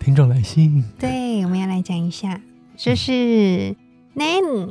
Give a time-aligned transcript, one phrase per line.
[0.00, 2.40] 听众来信，对，我们要来讲一下，
[2.76, 3.76] 这是
[4.16, 4.66] Nanny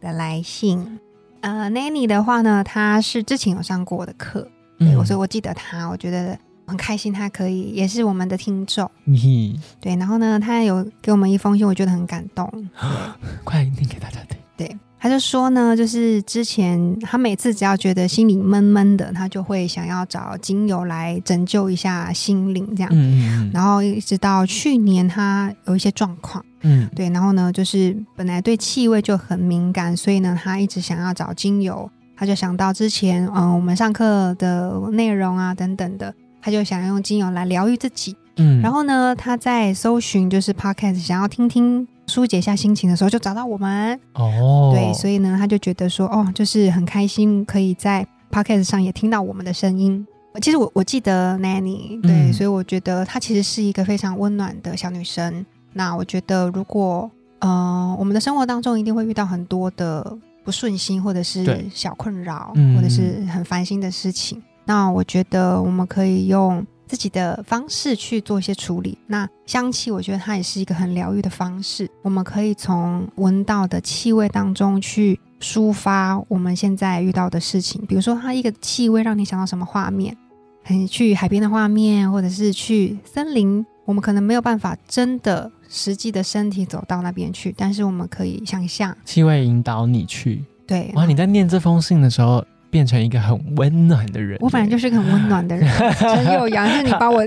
[0.00, 0.98] 的来信。
[1.40, 4.46] 呃，Nanny 的话呢，他是之前有上过我的课，
[4.78, 8.90] 对，我所以我记得他，我觉得很开心，他可以也是我们的听众。
[9.04, 12.68] 你对，然后呢，他有给我们一封信，我觉得很感动。
[13.44, 14.38] 快念给大家听。
[14.56, 22.90] 对，他就说呢，就是之前他每次只要觉得心里闷闷的，他就会想要找精油来拯救一下心灵，这样。
[22.90, 26.88] 嗯嗯然后一直到去年，他有一些状况，嗯。
[26.96, 38.16] 对，然后呢，就是本来对气味就很敏感，所以呢，他一直想要找精油，他就想到之前，嗯、我们上课的内容啊等等的，他就想用精油来疗愈自己。
[38.38, 38.62] 嗯。
[38.62, 43.98] 然后呢，他在搜寻就是 podcast，想要听听疏解一下心情的时候，就找到我们。
[44.14, 50.06] 哦，对，所以呢，他就觉得说，哦，就是很开心可以在 podcast 上也听到我们的声音。
[50.42, 55.46] 其实我我记得 Nanny，对，嗯所以我觉得她其实是一个非常温暖的小女生。
[55.72, 64.42] 那我觉得，如果呃，我们的生活当中一定会遇到很多的不顺心，或者是小困扰，嗯或者是很烦心的事情。
[64.64, 68.96] 那我觉得我们可以用自己的方式去做一些处理。
[69.06, 71.90] 那香气，我觉得它也是一个很疗愈的方式。
[72.02, 77.84] 我们可以从闻到的气味当中去抒发我们现在遇到的事情。
[77.86, 80.16] 比如说，它一个气味让你想到什么画面，
[80.62, 83.64] 很去海边的画面，或者是去森林。
[83.86, 90.42] 我们可能没有办法真的实际的身体走到那边去，但是我们可以想象，气味引导你去。
[90.66, 92.42] 对，哇，你在念这封信的时候，
[92.74, 94.36] 变成一个很温暖的人。
[94.40, 95.64] 我本来就是个很温暖的人，
[95.96, 97.24] 陈友阳是你把我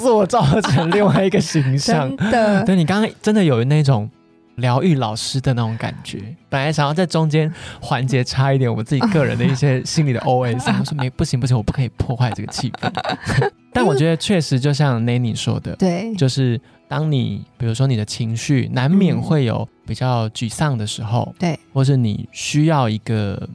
[0.00, 2.30] 塑造成另外一个形象 真。
[2.32, 4.10] 的对你刚刚真的有那种
[4.56, 7.48] 疗愈老师的那种感觉，本来想要在中间
[7.80, 12.90] 环节插一点我自己个人的一些心里的 OS， 我说没不行不行，我不可以破坏这个气氛。
[13.72, 23.48] 但我觉得确实就像 Nanny 说的，对就是当你比如说你的情绪难免嗯会有比较沮丧的时候，对，或是你需要一个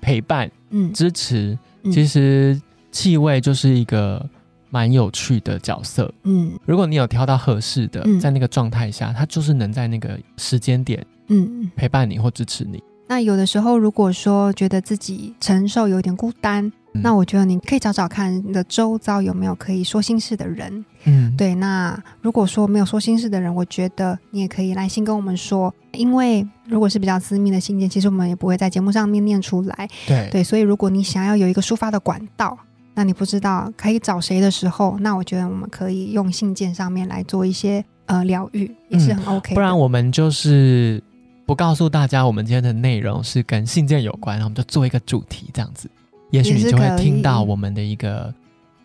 [0.00, 4.24] 陪伴嗯，支持，嗯其实气味就是一个
[4.70, 6.12] 蛮有趣的角色。
[6.24, 11.70] 嗯如果你有挑到合适的，嗯在那个状态下，它就是能在那个时间点嗯。
[11.76, 12.82] 陪伴你或支持你。
[13.08, 20.84] 那有的时候，如果说觉得自己承受有点孤单，嗯那我觉得你可以找找看你的周遭有没有可以说心事的人。
[21.04, 29.88] 嗯，对，那如果说没有说心事的人，我觉得你也可以来信跟我们说，因为如果是比较私密的信件，其实我们也不会在节目上面念出来。
[30.06, 30.28] 对。
[30.30, 32.56] 对，所以如果你想要有一个抒发的管道，
[32.94, 41.02] 那你不知道可以找谁的时候，那我觉得我们可以用信件上面来做一些呃疗愈，也是很 OK、嗯不然我们就是
[41.46, 45.88] 不告诉大家我们今天的内容是跟信件有关，然后我们就做一个主题这样子，
[46.30, 48.32] 也许你就会听到我们的一个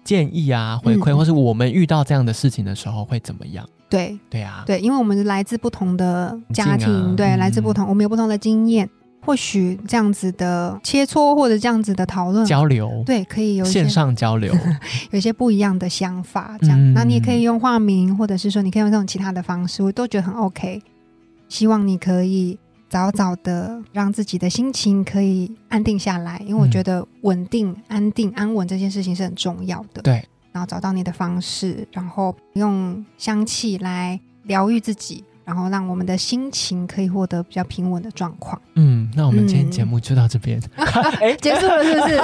[0.06, 1.18] 建议啊、回馈，嗯。
[1.18, 3.68] 或是我们遇到这样的事情的时候会怎么样？
[3.90, 4.18] 对。
[4.30, 7.40] 对啊，对，因为我们是来自不同的家庭，对，嗯。
[7.40, 8.90] 来自不同，我们有不同的经验，
[9.26, 14.54] 或许这样子的切磋或者这样子的讨论，交流，对，可以有线上交流，
[15.12, 16.94] 有一些不一样的想法，这样，嗯。
[16.94, 20.82] 那你也可以用化名，或者是说你可以用这种其他的方式，我都觉得很 OK。
[21.48, 22.58] 希望你可以
[22.96, 30.02] 早早的让自己的心情可以安定下来，因为我嗯觉得稳定、安定、安稳这件事情是很重要的。
[30.02, 38.62] 对，然后找到你的方式，然后用香气来疗愈自己，然后让我们的心情可以获得比较平稳的状况。
[38.76, 40.58] 嗯，那我们今天嗯节目就到这边，
[41.20, 42.18] 哎、 结束了是不是？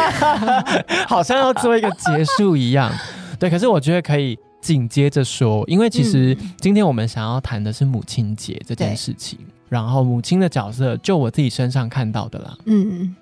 [1.05, 2.89] 好像要做一个结束一样。
[3.37, 9.37] 对，可是我觉得可以紧接着说，因为其实嗯今天我们想要谈的是母亲节这件事情，
[9.71, 13.15] 然后母亲的角色，就我自己身上看到的啦，嗯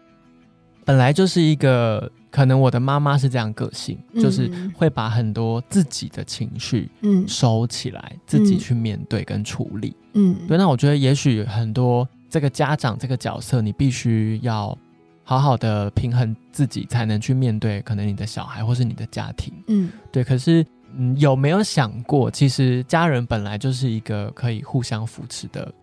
[0.84, 2.12] 本来就是一个。
[2.32, 9.96] 可能我的妈妈是这样个性，嗯就是会把很多自己的情绪嗯收起来，自己去面对跟处理。
[10.14, 14.78] 嗯，对，那我觉得也许很多这个家长这个角色，你必须要
[15.24, 19.52] 好好的平衡自己，才能去面对可能你的小孩或是你的家庭。
[19.66, 20.64] 嗯对，可是
[20.96, 25.74] 嗯，有没有想过，其实家人本来就是一个可以互相扶持的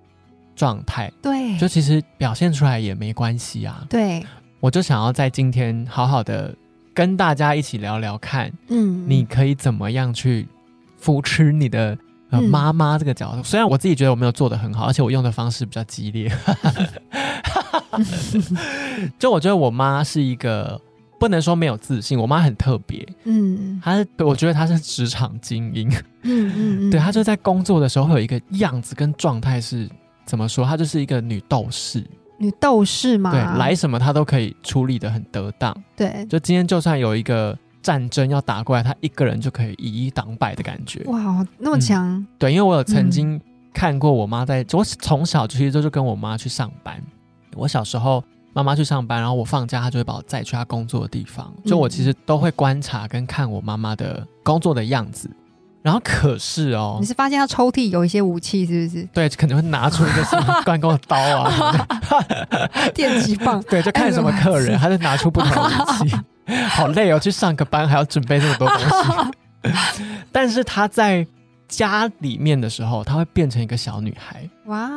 [0.57, 3.87] 状态，对，就其实表现出来也没关系啊。
[3.89, 4.25] 对，
[4.59, 6.53] 我就想要在今天好好的
[6.95, 10.49] 跟大家一起聊聊看，嗯，你可以怎么样去
[10.99, 11.97] 扶持你的
[12.51, 13.43] 妈妈这个角度。
[13.43, 16.33] 虽然我自己觉得我没有做的很好，而且我用的方式比较激烈，
[19.19, 20.81] 就我觉得我妈是一个
[21.21, 23.81] 不能说没有自信，我妈很特别，嗯。
[23.85, 25.89] 她是我觉得她是职场精英，
[26.23, 29.89] 嗯嗯嗯，对她就在工作的时候会有一个样子跟状态是
[30.27, 30.67] 怎么说？
[30.67, 32.05] 她就是一个女斗士，
[32.39, 35.75] 女斗士嘛，对，来什么她都可以处理的很得当。
[35.97, 41.03] 对，就今天就算有一个战争要打过来，她一个人就可以以一挡百的感觉。
[41.05, 43.41] 哇，那么强，对，因为我有嗯曾经
[43.73, 47.01] 看过我妈在，我从小其实就就跟我妈去上班。
[47.55, 51.53] 我小时候妈妈去上班，然后我放假，她就会把我载去她工作的地方。
[51.65, 55.31] 就我其实都会观察跟看我妈妈的工作的样子。
[55.87, 61.87] 然后可是哦你，是发现他抽屉有一些武器是不是对，可能会拿出一个什么关公的刀啊？
[62.93, 66.17] 电击棒， 对，就看什么客人，他就拿出不同的武器。
[66.69, 69.73] 好累哦，去上个班还要准备这么多东西。
[70.33, 71.25] 但是他在
[71.69, 74.43] 家里面的时候，他会变成一个小女孩。
[74.65, 74.91] 哇，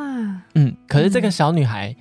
[0.56, 1.94] 嗯，可是这个嗯小女孩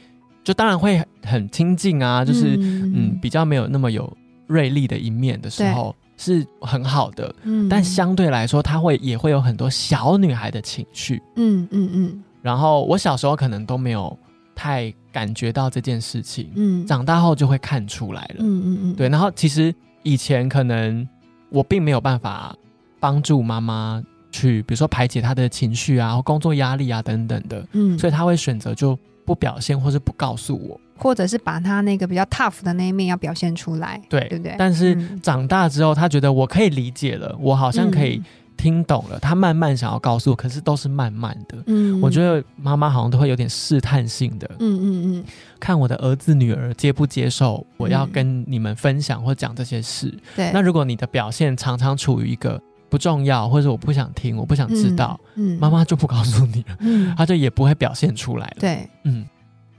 [0.44, 4.12] 就当然会很亲近啊，就是嗯比较没有那么有
[4.48, 7.70] 锐利的一面的时候是很好的，嗯。
[7.70, 11.20] 但相对来说，她会也会有很多小女孩的情绪。
[11.38, 12.24] 嗯嗯嗯。
[12.42, 14.16] 然后我小时候可能都没有
[14.54, 18.36] 太感觉到这件事情，嗯，长大后就会看出来了。
[18.40, 19.74] 嗯嗯嗯，对，然后其实
[20.04, 21.08] 以前可能
[21.50, 22.56] 我并没有办法
[23.00, 28.98] 帮助妈妈去，比如说排解她的情绪啊，或工作压力啊等等的，嗯，所以她会选择就
[29.30, 30.82] 不表现，或是不告诉我。
[30.98, 34.56] 或者是把他那个比较 tough 的那一面要表现出来，对，对不对？
[34.58, 38.20] 但是嗯长大之后，他觉得我可以理解了，我好像可以
[38.58, 41.58] 听懂了，他慢慢想要告诉我，可是都是慢慢的。
[41.68, 45.26] 嗯，我觉得，妈妈好像都会有点试探性的，嗯嗯嗯，
[45.60, 50.12] 看我的儿子女儿接不接受我要嗯跟你们分享或讲这些事。
[50.36, 55.60] 对，那如果你的表现常常处于一个不重要，或者我不想听，我不想知道，嗯，嗯。
[55.60, 58.58] 妈，妈就不告诉你了，嗯，她就也不会表现出来了。
[58.60, 59.26] 对，嗯，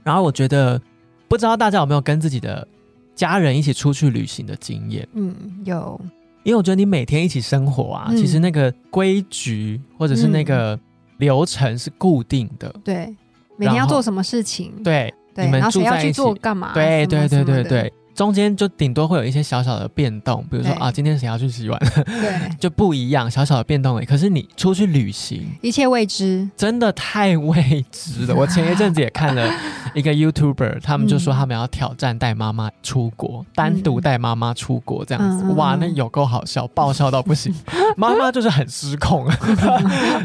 [0.03, 0.81] 然后我觉得，
[1.27, 2.67] 不知道大家有没有跟自己的
[3.13, 5.07] 家人一起出去旅行的经验？
[5.13, 5.35] 嗯，
[5.65, 5.99] 有，
[6.43, 8.17] 因为我觉得你每天一起生活啊，嗯。
[8.17, 10.79] 其实那个规矩或者是那个
[11.17, 12.73] 流程是固定的。
[12.83, 13.15] 对，
[13.57, 16.73] 每天要做什么事情，对对，你们住在一起做干嘛？
[16.73, 24.05] 对对对对对，中间就顶多会有一些小小的变动，比如说啊，今天谁要去洗碗，对， 就不一样，小小的变动而已。
[24.05, 28.35] 可是你出去旅行，一切未知，真的太未知了。
[28.37, 29.49] 我前一阵子也看了
[29.93, 35.45] 一个 YouTuber，他们就说他们要挑战带妈妈出国，单独带妈妈出国这样子。
[35.53, 37.53] 哇，嗯那有够好笑，爆笑到不行。
[37.97, 39.27] 妈妈就是很失控，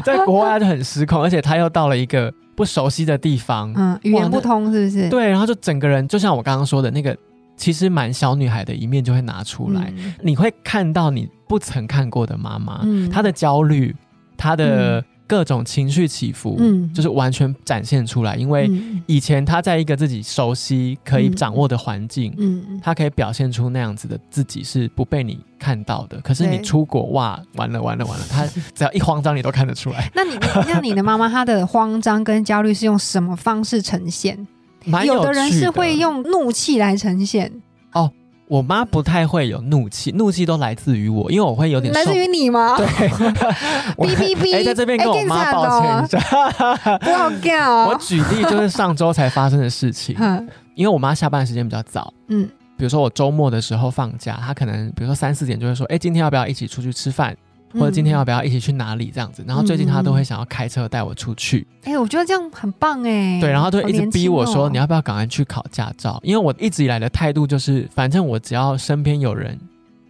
[0.03, 5.09] 在国外就很失控，而且她又到了一个不熟悉的地方，嗯，语言不通是不是？
[5.09, 7.15] 对，然后就整个人就像我刚刚说的那个，
[7.57, 9.91] 其实蛮小女孩的一面就会拿出来。
[9.97, 13.93] 嗯，你会看到你不曾看过的妈妈，嗯她的焦虑，
[14.37, 18.35] 她的各种情绪起伏，嗯就是完全展现出来。
[18.35, 26.21] 因为嗯以前她在一个自己熟悉、可以掌握的环境，嗯，她可以表现出那样子的自己是不被你看到的。
[26.21, 28.45] 可是你出国，哇，完了完了完了，她
[28.75, 30.09] 只要一慌张，你都看得出来。
[30.15, 30.37] 那你
[30.67, 34.47] 那你的妈妈她的慌张跟焦虑是用什么方式呈现？
[34.87, 37.51] 蛮有的人是会用怒气来呈现，
[37.93, 38.11] 哦
[38.47, 42.77] 我妈不太会有怒气，怒气都来自于我，因为我会有点受来自于你吗？
[42.77, 42.85] 对，
[43.97, 46.97] 我哔哔哔哎，在这边跟我妈抱歉一下。
[46.99, 47.97] 不好干我哦。
[47.99, 52.47] 举例就是上周才发生的事情，嗯因为我妈下班时间比较早，嗯
[52.77, 57.35] 比如说我周末的时候放假，她可能比如说三四点就会说，哎，今天要不要一起出去吃饭，
[57.73, 59.43] 或者今天要不要一起去哪里这样子。
[59.47, 63.39] 然后最近他都会想要开车带我出去，哎、我觉得这样很棒哎。
[63.39, 66.19] 对，然后就一直逼我说，你要要不要赶快去考驾照？
[66.23, 69.59] 因为我一直以来的态度就是，反正我只要身边有人。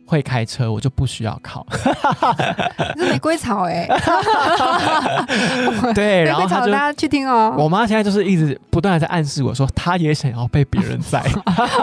[0.09, 1.67] 会开车，我就不需要考。
[2.95, 3.85] 这是玫瑰草哎，
[5.93, 7.53] 对，玫然后她就瑰草大家去听哦。
[7.57, 11.21] 我妈现在就是一直不断的在暗示我说，她也想要被别人载。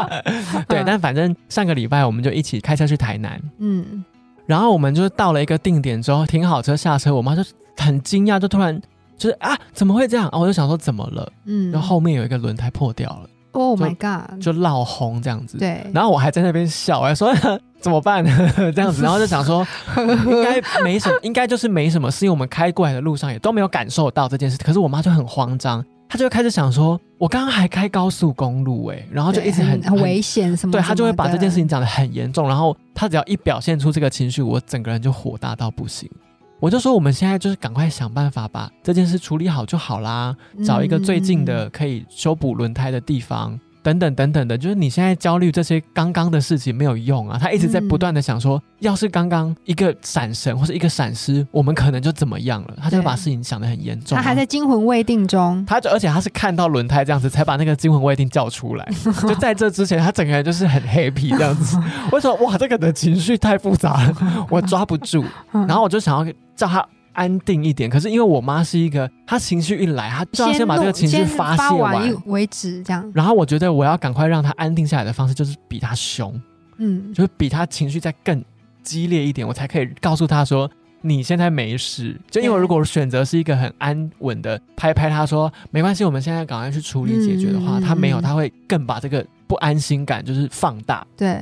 [0.66, 4.02] 对，但反正上个礼拜我们就一起开车去台南，嗯
[4.46, 7.42] 然后我们就到了一个定点之后，停好车下车，我妈就
[7.76, 8.80] 很惊讶，就突然
[9.16, 10.28] 就是啊，怎么会这样？
[10.28, 11.32] 啊，我就想说怎么了？
[11.46, 15.58] 嗯，然后后面有一个轮胎破掉了，Oh my God，就闹红这样子。
[15.58, 17.32] 对，然后我还在那边笑，我还说
[17.80, 18.24] 怎么办
[18.74, 24.58] 这样子，然后就想说应该没什么，应该就是没什么事，因为我们开过来的路上也都没有感受到这件事。
[24.58, 36.08] 可是我妈就很慌张，她就会开始想说，我刚刚还开高速公路哎、然后就一直很很危险什么对他就会把这件事情讲得很严重，然后他只要一表现出这个情绪，我整个人就火大到不行。
[36.60, 47.38] 我就说我们现在就是赶快想办法把这件事处理好就好啦，找一个最近的可以修补轮胎的地方，等等等等的，就是你现在焦虑这些刚刚的事情没有用啊。
[47.38, 52.74] 他一直在不断的想说，要是刚刚一个闪神或者一个闪失，我们可能就怎么样了。
[52.80, 54.16] 他就把事情想得很严重。
[54.16, 55.62] 他还在惊魂未定中。
[55.66, 58.88] 他就而且他是看到轮胎这样子，才把那个惊魂未定叫出来。
[59.28, 61.78] 就在这之前，他整个人就是很 happy 这样子。
[62.10, 65.22] 我说哇，这个的情绪太复杂了，我抓不住。
[65.52, 66.82] 然后我就想要叫他。
[67.14, 73.10] 安定一点，可是因为我妈是一个，她情绪一来，她就要先把这个情绪发泄完为止，这样。
[73.14, 76.38] 然后我觉得我要赶快让她安定下来的方式，就是比她凶，
[76.76, 78.44] 嗯，就是比她情绪再更
[78.82, 82.20] 激烈一点，我才可以告诉她说你现在没事。
[82.30, 91.06] 就因为如果选择是一个很安稳的拍拍她说没关系，我们现在赶快去处理解决的话，她没有，她会更把这个不安心感就是放大。
[91.16, 91.40] 对。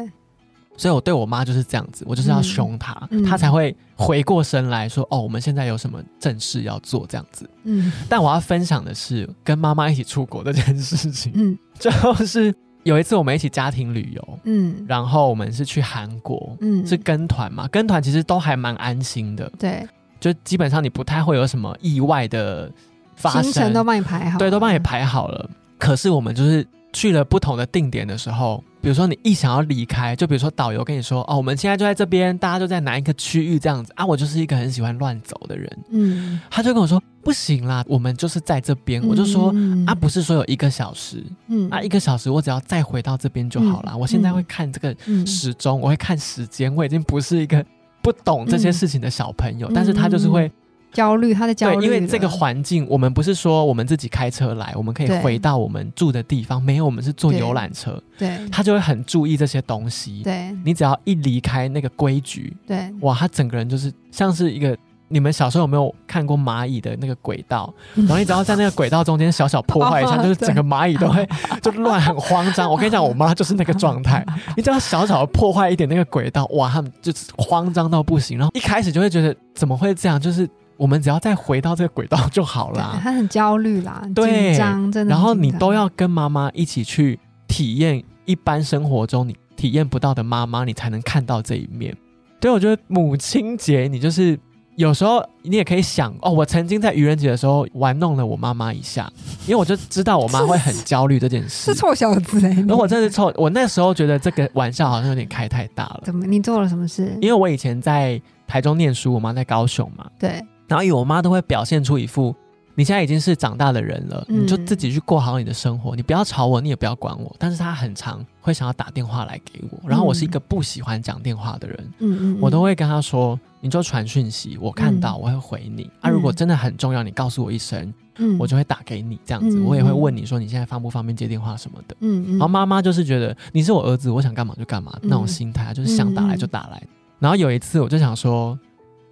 [0.76, 7.49] 所以，我对我妈就是这样子，我就是要凶她，她才会回过神来说：“哦，我们现在有什么正事要做？”这样子。
[7.64, 7.93] 嗯。
[8.09, 11.31] 但我要分享的是跟妈妈一起出国这件事情。
[11.35, 11.57] 嗯。
[11.79, 11.91] 就
[12.26, 12.52] 是
[12.85, 19.50] 有一次我们一起家庭旅游，嗯，然后我们是去韩国，嗯，是跟团嘛，跟团其实都还蛮安心的。
[19.59, 19.87] 对。
[20.19, 22.73] 就基本上你不太会有什么意外的
[23.14, 23.43] 发生。
[23.45, 24.38] 行程都帮你排好。
[24.38, 25.49] 对，都帮你排好了。
[25.79, 28.62] 可是我们就是去了不同的定点的时候。
[28.83, 34.05] 比如说你一想要离开，就比如说导游跟你说哦，我们现在就在这边，大家就在哪一个区域这样子啊？
[34.05, 39.01] 我就是一个很喜欢乱走的人，嗯，他就跟我说不行啦，我们就是在这边。
[39.07, 39.55] 我就说
[39.87, 43.97] 啊，不是说有一个小时，嗯，啊，一个小时我只要再回到这边就好了。
[43.97, 47.65] 我现在会看这个时钟，我会看时间，我已经不是一个
[48.03, 50.51] 不懂这些事情的小朋友，但是他就是会。
[50.93, 51.85] 焦虑，他的焦虑。
[51.87, 56.63] 因为这个环境，我们不是说我们自己开车来，我们可以回到我们住的地方。
[56.63, 58.01] 没有，我们是坐游览车。
[58.19, 60.23] 对，他就会很注意这些东西。
[60.23, 64.77] 对，你只要一离开那个规矩，对，哇，他整个人就是像是一个。
[65.09, 67.71] 你们小时候有没有看过蚂蚁的那个轨道？
[67.95, 71.29] 然后你只要在那个轨道中间小小破坏一下，就是整个蚂蚁都会
[71.61, 72.71] 就乱，很慌张。
[72.71, 74.25] 我跟你讲，我妈就是那个状态。
[74.57, 78.39] 你只要小小的破坏一点那个轨道，哇，他们就是慌张到不行。
[78.39, 80.19] 然后一开始就会觉得怎么会这样？
[80.19, 80.49] 就是。
[80.83, 82.99] 我们只要再回到这个轨道就好了。
[83.01, 85.12] 他很焦虑啦，紧张，真的。
[85.12, 91.97] 然后你都要跟妈妈一起去体验一般生活中你体验不到的妈妈，你才能看到这一面。
[92.41, 94.37] 对，我觉得母亲节你就是
[94.75, 99.09] 有时候你也可以想哦，我曾经在愚人节的时候玩弄了我妈妈一下，
[99.47, 101.71] 因为我就知道我妈会很焦虑这件事。
[101.73, 102.65] 是臭小子哎！
[102.69, 106.01] 我真是臭，我那时候觉得这个玩笑好像有点开太大了。
[106.03, 106.27] 怎么？
[106.27, 107.17] 你做了什么事？
[107.21, 110.11] 因为我以前在台中念书，我妈在高雄嘛。
[110.19, 110.45] 对。
[110.73, 112.35] 然后我妈都会表现出一副，
[112.75, 117.35] 你现在已经是长大的人了，你就自己去过好你的生活，你不要吵我，你也不要管我。
[117.38, 125.91] 但是她很常会想要打电话来给我，然后我是一个不喜欢讲电话的人，嗯嗯，我都会跟她说，你就传讯息，我看到我会回你。
[126.00, 132.31] 啊，如果真的很重要，你告诉我一声，嗯，我就会打给你这样子，我也会问你说你现在方不方便接电话什么的，嗯嗯。
[132.33, 136.83] 然后妈妈就是觉得你是我儿子，我想干嘛就干嘛那种心态，就是想打来就打来。
[137.19, 138.59] 然后有一次我就想说。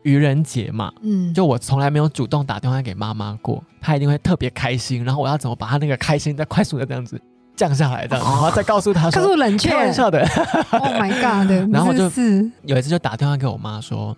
[0.02, 5.04] 愚人节嘛，嗯，就我从来没有主动打电话给妈妈过，她一定会特别开心。
[5.04, 7.20] 然后我要怎么把她那个开心再快速的这样子
[7.54, 10.20] 降下来，的，然后再告诉她说，冷却，开玩笑的。
[10.70, 11.50] Oh my god！
[11.70, 12.04] 然后我就
[12.62, 14.16] 有一次就打电话给我妈说，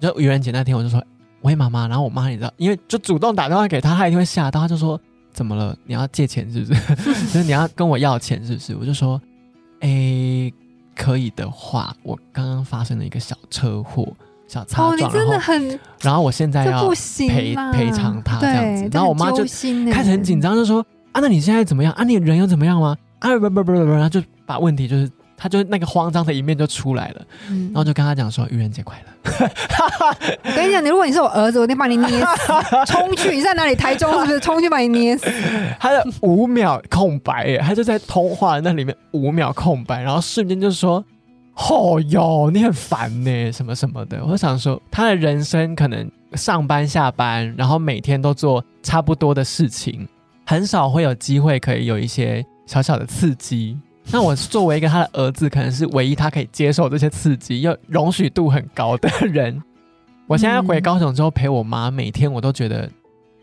[0.00, 1.04] 就愚人节那天我就说
[1.42, 4.98] 喂妈妈，然后我妈你知道，因为就主动打电话给她，她一定会吓到，她就说
[5.32, 5.76] 怎么了？
[5.84, 6.94] 你要借钱是不是？
[7.32, 8.74] 就是你要跟我要钱是不是？
[8.74, 9.20] 我就说，
[9.80, 10.50] 哎，
[10.96, 14.10] 可以的话，我刚刚发生了一个小车祸。
[14.48, 15.54] 小擦撞，然后，
[16.00, 16.88] 然后我现在要
[17.28, 19.44] 赔赔偿他这样子，然后我妈就
[19.92, 22.02] 开始很紧张，就说啊，那你现在怎么样啊？
[22.02, 22.96] 你人又怎么样吗？
[23.18, 29.12] 啊不不不不，然后就把问题就是，他就那个慌张的一面就出来了，然后就跟他讲说愚人节快乐。
[30.44, 32.46] 我跟你讲，你如果你是我儿子，我一定把你捏死，
[32.86, 33.74] 冲去你在哪里？
[33.76, 34.40] 台中是不是？
[34.40, 35.30] 冲去把你捏死。
[35.78, 41.04] 他的五秒空白耶，他就在通话那里面五秒空白，然后瞬间就说。
[41.58, 44.24] 哦哟，你很烦呢，什么什么的。
[44.24, 50.06] 我想说，他的人生可能上班下班，然后每天都做差不多的事情，
[50.46, 53.76] 很少会有机会可以有一些小小的刺激。
[54.10, 59.60] 那我作为一个他的儿子，可能是唯一他可以接受这些刺激又容许度很高的人。
[60.26, 62.88] 我现在回高雄之后陪我妈，每天我都觉得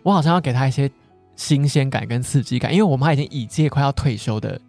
[0.03, 0.89] 我好像要给他一些
[1.35, 4.59] 新鲜感跟刺激感，因为我妈已经已届快要退休的。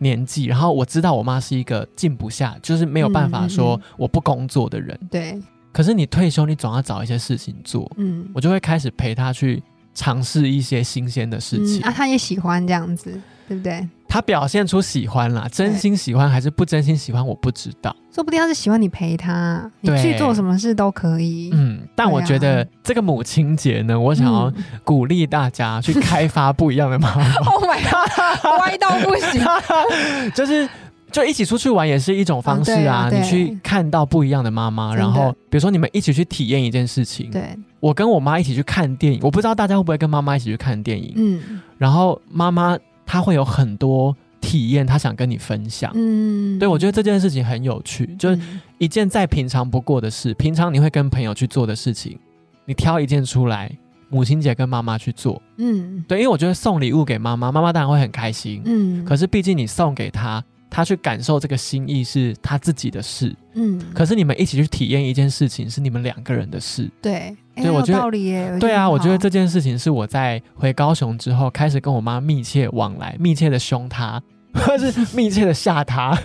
[0.00, 4.98] 年纪，然后我知道我妈是一个静不下，就是没有办法说我不工作的人。
[5.10, 5.40] 对。
[5.72, 7.88] 可是你退休，你总要找一些事情做。
[7.96, 8.28] 嗯。
[8.34, 9.62] 我就会开始陪她去
[9.94, 11.82] 尝试一些新鲜的事情。
[11.82, 13.20] 啊，他也喜欢这样子。
[13.48, 13.84] 对不对？
[14.06, 17.94] 他表现出喜欢啦，真心喜欢还是不真心喜欢，我不知道。
[18.14, 21.50] 说不定他是喜欢你陪他，你去做什么事都可以。
[21.52, 29.44] 嗯，但我觉得这个母亲节呢，我想要嗯鼓励大家去开发不一样的妈妈， Oh my god，歪到不行。
[30.32, 30.68] 就是。
[31.10, 37.30] 就一起出去玩也是一种方式啊，哦啊你去看到不一样的妈妈，然后比如说你们一起去体验一件事情。
[37.30, 45.90] 对，我跟我妈一起去看电影，我不知道大家会不会跟妈妈一起去看电影，嗯然后妈妈她会有很多体验，她想跟你分享。
[45.94, 52.18] 嗯，对，我觉得这件事情很有趣，就是嗯一件再平常不过的事，平常你会跟朋友去做的事情，
[52.64, 53.70] 你挑一件出来，
[54.08, 55.40] 母亲节跟妈妈去做。
[55.56, 58.62] 嗯对，因为我觉得送礼物给妈妈，妈妈当然会很开心。
[58.64, 63.34] 嗯，可是毕竟你送给她，她去感受这个心意是他自己的事。
[63.54, 66.88] 嗯，可是你们一起去体验一件事情，是你们两个人的事。
[67.02, 68.56] 对，对我觉得道理耶。
[68.60, 74.22] 对啊，我觉得这件事情是我在回高雄之后开始跟我妈密切往来，密切的凶她，
[74.54, 76.16] 或是密切的吓她，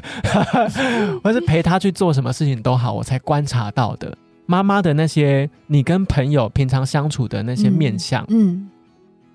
[1.24, 4.16] 或是陪她去做什么事情都好，我才观察到的。
[4.48, 8.70] 妈妈的那些你跟朋友平常相处的那些面相，嗯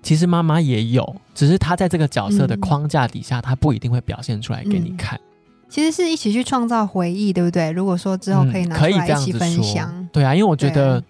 [0.01, 2.59] 其实妈妈也有，只是她在这个角色的嗯。
[2.59, 4.97] 框架底下，她不一定会表现出来给你嗯。
[4.97, 5.19] 看。
[5.69, 7.71] 其实是一起去创造回忆，对不对？
[7.71, 9.63] 如果说之后可以嗯拿出可以这样来一起分子说。
[9.63, 11.01] 享，对啊，因为我觉得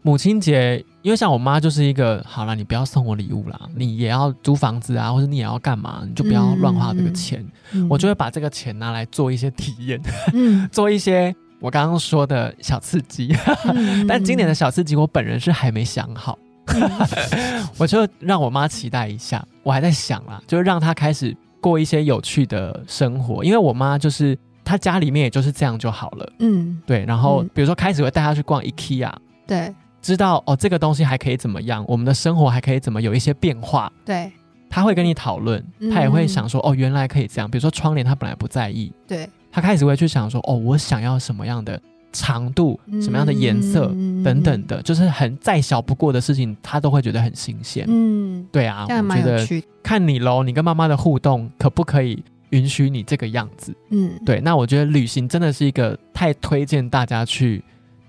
[0.00, 7.44] 母亲节，因为像我妈就是一个，好了，你不要送我礼物啦，你也要租房子啊，或者你也要干嘛，你就不要乱花这个钱。
[7.72, 10.00] 嗯我就会把这个钱拿来做一些体验，
[10.32, 13.36] 嗯， 做一些我刚刚说的小刺激。
[13.64, 14.06] 嗯。
[14.08, 16.38] 但今年的小刺激，我本人是还没想好，
[17.78, 19.44] 我就让我妈期待一下。
[19.62, 26.32] 我还在想啦，就是让她开始过一些有趣的生活，因为我妈就是她家里面也就是这样就好了。
[26.38, 29.12] 嗯，对，然后嗯比如说开始会带她去逛 IKEA。
[29.46, 34.30] 对知道哦，这个东西还可以怎么样，我们的生活还可以怎么有一些变化，对
[34.70, 37.50] 他会跟你讨论，嗯他也会想说，哦，原来可以这样。
[37.50, 41.80] 比如说窗帘，他本来不在意，对，他开始会去想说，哦，我想要什么样的
[42.16, 47.84] 长度，什么样的颜色、嗯等等，的，就是很再小不过的事情，他都会觉得很新鲜。
[47.88, 53.74] 嗯，对啊，我觉得看你喽，你跟妈妈的互动可不可以允许你这个样子？
[53.90, 57.62] 嗯，对，那我觉得旅行真的是一个太推荐大家去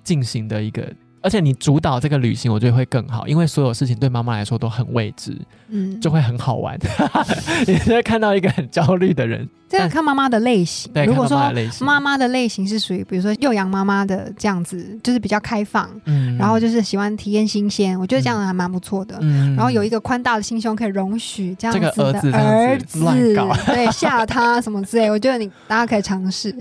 [0.04, 5.36] 进行的一个，而且你主导这个旅行，我觉得会更好，因为所有事情对妈妈来说都很未知，
[5.70, 6.78] 嗯，就会很好玩。
[7.68, 10.92] 你就会看到一个很焦虑的人，这个看妈妈的类型。
[10.94, 11.38] 对，如果说
[11.82, 19.18] 妈妈的类型，是属于，比如说幼养妈妈的这样子，就是比较开放，嗯然后就是喜欢体验新鲜，我觉得这样还蛮不错的。
[19.22, 23.04] 嗯然后有一个宽大的心胸，可以容许这样子的儿子
[23.68, 26.56] 对吓他什么之类，我觉得你大家可以尝试。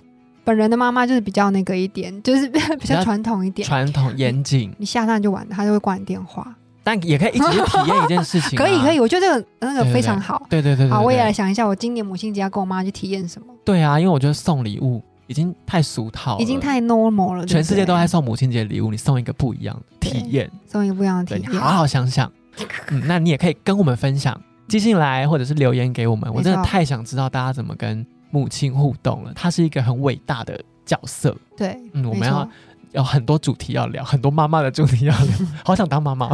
[0.47, 3.67] 本人的妈妈就是比较那个一点，就是 比较较传统一点。
[3.67, 6.47] 传统严谨，你下蛋就完了，他就会挂你电话。
[6.85, 10.47] 但也可以一起去体验一件事情、啊 可以可以，，我觉得这个那个非常好。
[10.49, 17.45] 对对对对好，我也来想一下，我今年母亲节要跟我妈去体验什么，对啊，因为我觉得送礼物已经太俗套了，已经太 normal 了。
[17.45, 21.61] 全世界都在送母亲节礼物，你送一个不一样的体验，送一个不一样的对体验。
[21.61, 22.31] 好好想想。
[22.93, 26.33] 嗯，那你也可以跟我们分享，寄信来或者是留言给我们。
[26.33, 31.37] 我真的太想知道大家怎么跟母亲互动了，她是一个很伟大的角色。
[31.57, 32.49] 对，嗯我们要
[32.93, 35.35] 有很多主题要聊，很多妈妈的主题要聊，
[35.65, 36.31] 好想当妈妈，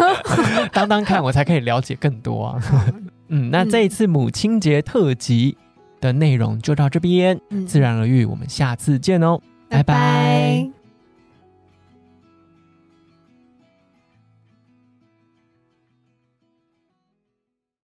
[0.72, 2.62] 当当看，我才可以了解更多啊。
[3.28, 5.56] 嗯，那这一次母亲节特辑
[6.00, 10.79] 的内容就到这边，嗯自然而愈，我们下次见哦，拜拜拜